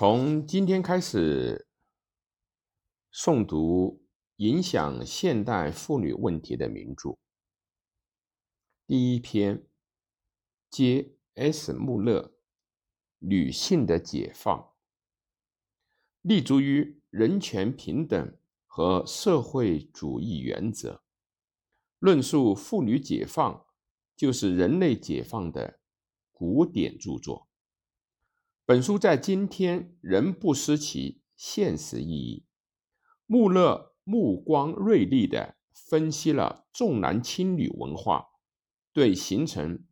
[0.00, 1.68] 从今天开始，
[3.12, 4.02] 诵读
[4.36, 7.18] 影响现代妇女问题的名著。
[8.86, 9.66] 第一篇
[10.70, 11.74] ，J.S.
[11.74, 12.22] 穆勒
[13.18, 14.58] 《女性的解放》，
[16.22, 21.02] 立足于人权平等和社会主义原则，
[21.98, 23.66] 论述妇女解放
[24.16, 25.78] 就是人类解放的
[26.32, 27.49] 古典著作。
[28.70, 32.46] 本书在今天仍不失其现实意义。
[33.26, 38.28] 穆勒目光锐利地分析了重男轻女文化
[38.92, 39.84] 对形成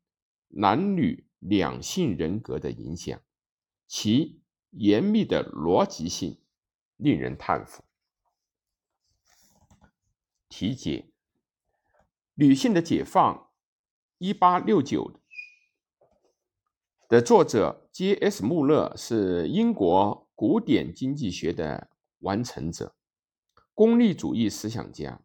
[0.50, 3.20] 男女两性人格的影响，
[3.88, 6.40] 其严密的逻辑性
[6.96, 7.82] 令人叹服。
[10.48, 11.10] 题解：
[12.34, 13.50] 女性的解放，
[14.18, 15.20] 一八六九。
[17.08, 18.44] 的作者 J.S.
[18.44, 22.94] 穆勒是英国古典经济学的完成者，
[23.72, 25.22] 功利主义思想家。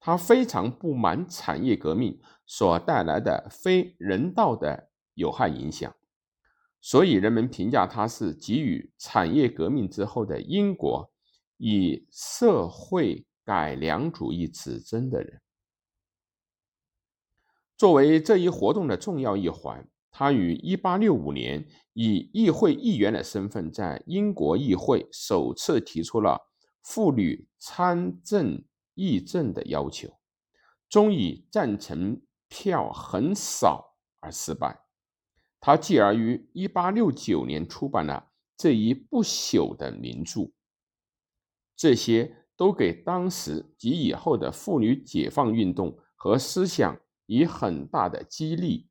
[0.00, 5.94] 他非常不满产业革命所带来的非人道的有害影响，
[6.80, 11.12] 所以人们评价他是给予产业革命之后的英国
[11.58, 15.42] 以社会改良主义指针的人。
[17.76, 19.86] 作为这一活动的重要一环。
[20.12, 26.50] 他于1865年以议会议员的身份，在英国议会首次提出了
[26.82, 28.62] 妇女参政
[28.94, 30.08] 议政的要求，
[30.88, 34.82] 终以赞成票很少而失败。
[35.58, 40.52] 他继而于1869年出版了这一不朽的名著，
[41.74, 48.90] 这些都给当时及以后的妇女解放运动和思想以很大的激励。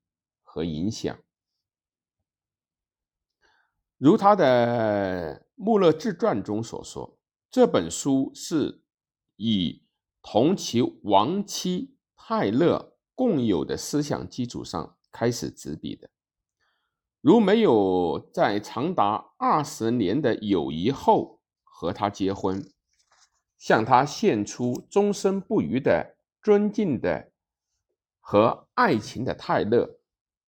[0.54, 1.18] 和影响，
[3.98, 7.18] 如他的《穆勒自传》中所说，
[7.50, 8.82] 这本书是
[9.38, 9.82] 以
[10.22, 16.10] 同其亡妻泰勒共有的思想基础上开始执笔的。
[17.22, 22.62] 如没有在长达二十年的友谊后和他结婚，
[23.58, 27.32] 向他献出终身不渝的尊敬的
[28.20, 30.01] 和爱情的泰勒。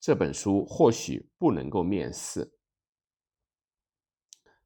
[0.03, 2.52] 这本书或许不能够面世。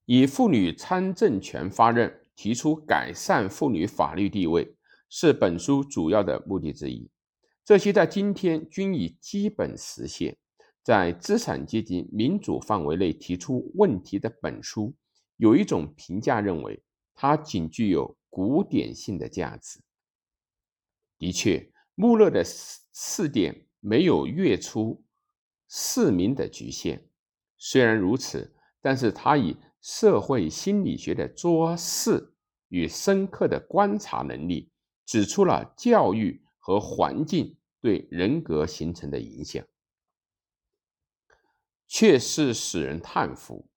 [0.06, 4.76] 以妇女参政权发任，提出改善妇女法律地位，
[5.12, 7.08] 是本书主要的目的之一。
[7.64, 10.36] 这些在今天均已基本实现。
[10.82, 14.96] 在资产阶级民主范围内提出问题的本书，
[15.36, 16.82] 有一种评价认为，
[17.14, 19.82] 它仅具有古典性的价值。
[21.20, 25.04] 的确，穆勒的四四点没有跃出。
[25.68, 27.02] 市民的局限，
[27.58, 32.34] 虽然如此，但是他以社会心理学的卓识
[32.70, 34.72] 与深刻的观察能力，
[35.06, 39.66] 指出了教育和环境对人格形成的影响，
[41.88, 43.70] 却是使人叹服。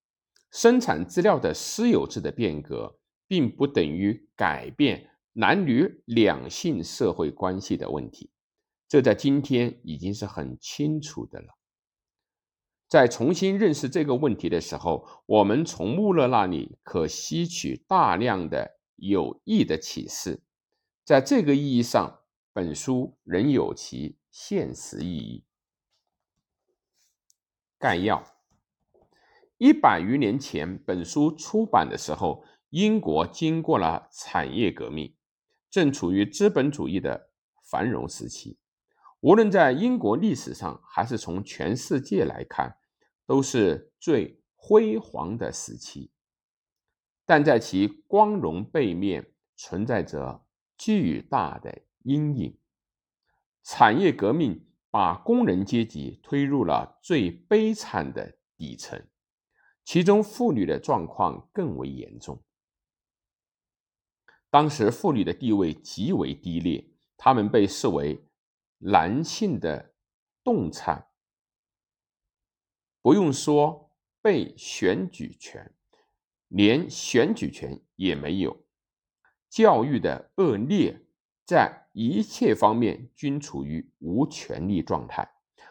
[0.50, 2.98] 生产资料的私有制的变革，
[3.28, 8.30] 并不等于改变男女两性社会关系的问题，
[8.88, 11.59] 这在今天已经是很清楚的了。
[12.90, 20.42] 在重新认识这个问题的时候，我们从穆勒那里可吸取大量的有益的启示。
[21.04, 25.44] 在这个意义上，本书仍有其现实意义。
[27.78, 28.24] 概要：
[29.58, 35.14] 一百余年前，本书出版的时候，英国经过了产业革命，
[35.70, 37.30] 正处于资本主义的
[37.62, 38.58] 繁荣时期。
[39.20, 42.78] 无论在英国历史上，还是从全世界来看，
[43.30, 46.10] 都是最辉煌的时期，
[47.24, 50.44] 但在其光荣背面存在着
[50.76, 52.58] 巨大的阴影。
[53.62, 59.00] 产业革命把工人阶级推入了最悲惨的底层，
[59.84, 62.42] 其中妇女的状况更为严重。
[64.50, 66.84] 当时妇女的地位极为低劣，
[67.16, 68.28] 她们被视为
[68.78, 69.94] 男性的
[70.42, 71.09] 动产。
[73.02, 75.72] 不用说被选举权，
[76.48, 78.64] 连选举权也没有。
[79.48, 81.00] 教育的恶劣，
[81.44, 85.28] 在一切方面均处于无权利状态，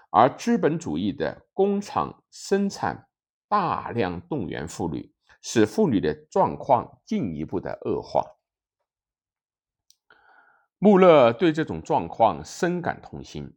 [0.10, 3.08] 而资本主义的工厂生产
[3.48, 8.26] 大量动员妇女，使妇女的状况进一步的恶化。
[10.80, 13.54] 穆勒对这种状况深感痛心，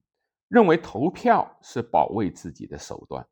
[0.49, 3.27] 认为投票是保卫自己的手段。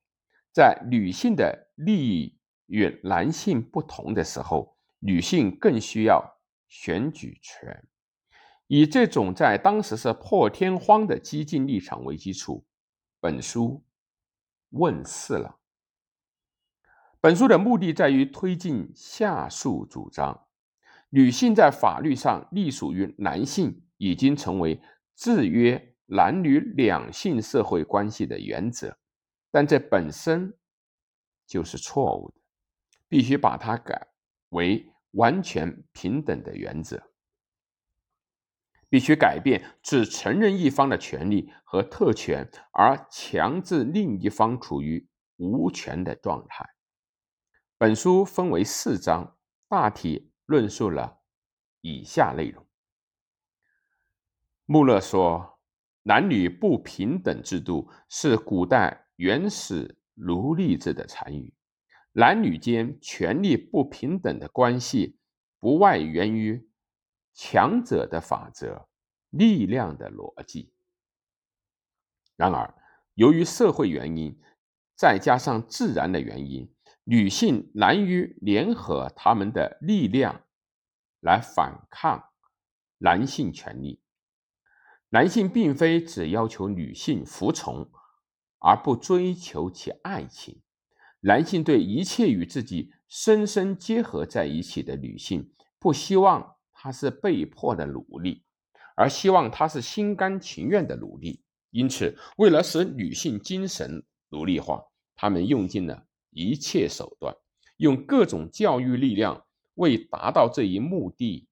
[0.53, 6.39] 在女性的利益与男性不同的时候，女性更需要
[6.69, 7.87] 选举权。
[8.67, 12.65] 以这种在当时是破天荒的激进立场为基础，
[13.19, 13.85] 本书
[14.71, 15.59] 问世了。
[17.21, 20.47] 本书的目的在于推进下述主张：
[21.11, 24.81] 女性在法律上隶属于男性，已经成为
[25.17, 28.97] 制约男女两性社会关系的原则，
[29.51, 30.57] 但这本身
[31.47, 32.41] 就是错误的，
[33.09, 34.09] 必须把它改
[34.51, 37.03] 为完全平等的原则。
[38.89, 46.69] 必须改变只承认一方的权利和特权，而强制另一方处于无权的状态。
[47.79, 49.37] 本书分为四章，
[49.69, 51.21] 大体论述了
[51.81, 52.67] 以下内容。
[54.67, 55.61] 穆勒说，
[56.03, 61.53] 男女不平等制度是古代原始奴隶制的残余，
[62.13, 65.19] 男女间权力不平等的关系，
[65.59, 66.67] 不外源于。
[67.35, 68.89] 强者的法则，
[69.29, 70.73] 力量的逻辑。
[72.35, 72.75] 然而，
[73.15, 74.41] 由于社会原因，
[74.97, 76.75] 再加上自然的原因，
[77.05, 80.45] 女性难于联合他们的力量
[81.21, 82.31] 来反抗
[82.99, 84.01] 男性权利。
[85.11, 87.91] 男性并非只要求女性服从，
[88.61, 90.63] 而不追求其爱情。
[91.21, 96.57] 男性对一切与自己深深结合在一起的女性，不希望。
[96.83, 98.43] 她是被迫的努力，
[98.97, 101.43] 而希望她是心甘情愿的努力。
[101.71, 104.83] 因此，为了使女性精神奴隶化，
[105.15, 107.37] 他们用尽了一切手段，
[107.77, 111.47] 用各种教育力量为达到这一目的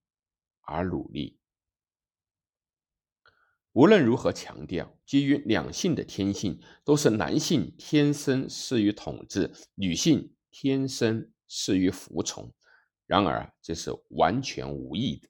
[0.62, 1.37] 而努力。
[3.78, 12.52] 无论如何强调，基于两性的天性，都是男性天生适于统治，女性天生适于服从。
[13.06, 15.28] 然而，这是完全无益的，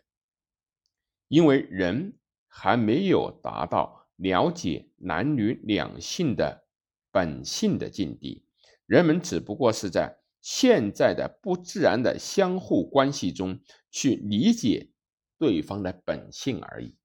[1.29, 2.17] 因为人
[2.47, 6.65] 还没有达到了解男女两性的
[7.13, 8.47] 本性的境地。
[8.87, 13.61] 人们只不过是在现在的不自然的相互关系中
[13.91, 14.89] 去理解
[15.37, 16.98] 对方的本性而已。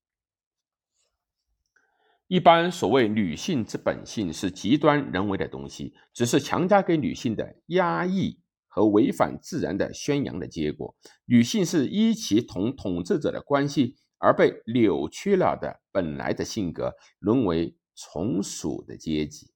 [2.34, 8.40] 一般所谓女性之本性是极端人为的东西，只是强加给女性的压抑。
[8.66, 10.96] 和违反自然的宣扬的结果，
[11.26, 19.54] 女性是依其同统治者的关系而被扭曲了的本来的性格，沦为从属的阶级。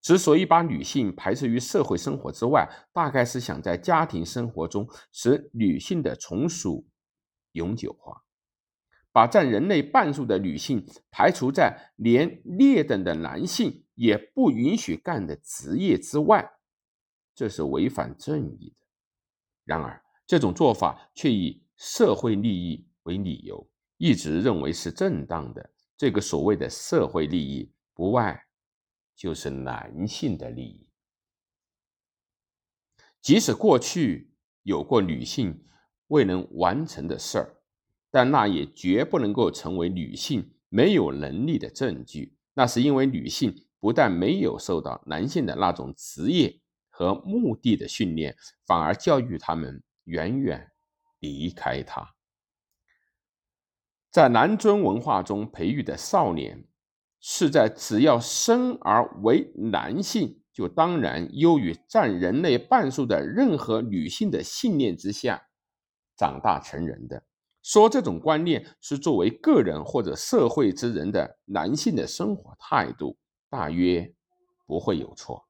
[0.00, 6.88] 之所以把女性排斥于社会生活之外，大概是想在家庭生活中使女性的从属
[7.52, 8.24] 永久化，
[9.12, 16.50] 把占人类半数的女性排除在连劣等的男性也不允许干的职业之外。
[17.34, 18.86] 这是违反正义的。
[19.64, 25.70] 然而，这种做法却以社会利益为理由，一直认为是正当的。
[25.96, 28.44] 这个所谓的社会利益，不外
[29.14, 30.88] 就是男性的利益。
[33.20, 35.64] 即使过去有过女性
[36.08, 37.61] 未能完成的事儿，
[38.12, 42.36] 但那也绝不能够成为女性没有能力的证据。
[42.54, 46.60] 那是因为女性不但没有受到男性的那种职业。
[46.94, 48.36] 和目的的训练，
[48.66, 50.70] 反而教育他们远远
[51.20, 52.14] 离开他。
[54.10, 56.66] 在男尊文化中培育的少年，
[57.18, 65.48] 是在只要生而为男性，就当然优于占人类半数的任何女性的信念之下
[66.14, 67.24] 长大成人的。
[67.62, 73.16] 说这种观念是作为个人或者社会之人的男性的生活态度，
[73.48, 74.14] 大约
[74.66, 75.46] 不会有错。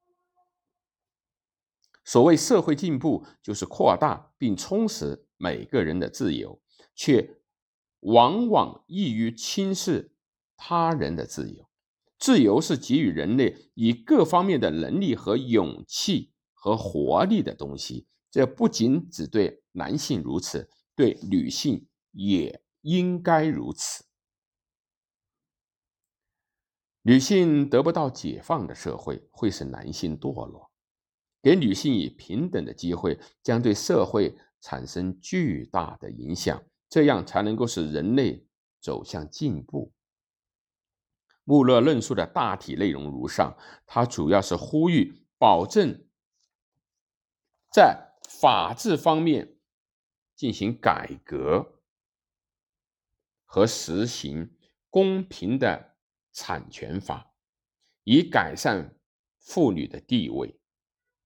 [2.04, 6.60] 所谓社会进步，就是扩大并充实每个人的自由，
[6.94, 7.38] 却
[8.00, 10.12] 往往易于轻视
[10.56, 11.68] 他人的自由。
[12.18, 18.06] 自由是给予人类以各方面的能力和勇气和活力的东西。
[18.30, 24.04] 这不仅只对男性如此，对女性也应该如此。
[27.02, 30.70] 女性得不到解放的社会，会使男性堕落。
[31.42, 38.46] 给女性以平等的机会，将对社会产生巨大的影响，这样才能够使人类
[38.80, 39.92] 走向进步。
[41.42, 46.06] 穆勒论述的大体内容如上，他主要是呼吁保证
[47.72, 49.56] 在法治方面
[50.36, 51.81] 进行改革
[53.54, 54.50] 和实行
[54.88, 55.98] 公平的
[56.32, 57.34] 产权法，
[58.02, 58.98] 以改善
[59.36, 60.58] 妇女的地位。